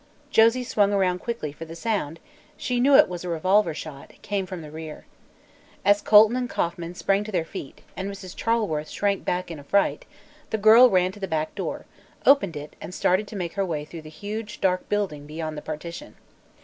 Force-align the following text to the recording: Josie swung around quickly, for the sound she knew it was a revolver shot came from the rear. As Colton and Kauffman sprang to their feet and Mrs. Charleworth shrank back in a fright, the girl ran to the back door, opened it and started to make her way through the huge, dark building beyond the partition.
Josie 0.31 0.63
swung 0.63 0.91
around 0.93 1.19
quickly, 1.19 1.51
for 1.51 1.65
the 1.65 1.75
sound 1.75 2.19
she 2.57 2.79
knew 2.79 2.95
it 2.95 3.07
was 3.07 3.23
a 3.23 3.29
revolver 3.29 3.71
shot 3.75 4.09
came 4.23 4.47
from 4.47 4.63
the 4.63 4.71
rear. 4.71 5.05
As 5.85 6.01
Colton 6.01 6.35
and 6.35 6.49
Kauffman 6.49 6.95
sprang 6.95 7.23
to 7.23 7.31
their 7.31 7.45
feet 7.45 7.81
and 7.95 8.09
Mrs. 8.09 8.35
Charleworth 8.35 8.89
shrank 8.89 9.23
back 9.25 9.51
in 9.51 9.59
a 9.59 9.63
fright, 9.63 10.05
the 10.49 10.57
girl 10.57 10.89
ran 10.89 11.11
to 11.11 11.19
the 11.19 11.27
back 11.27 11.53
door, 11.53 11.85
opened 12.25 12.57
it 12.57 12.75
and 12.81 12.95
started 12.95 13.27
to 13.27 13.35
make 13.35 13.53
her 13.53 13.63
way 13.63 13.85
through 13.85 14.01
the 14.01 14.09
huge, 14.09 14.59
dark 14.59 14.89
building 14.89 15.27
beyond 15.27 15.55
the 15.55 15.61
partition. 15.61 16.15